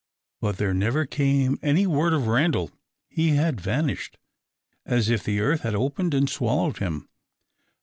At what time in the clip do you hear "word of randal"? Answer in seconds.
1.85-2.71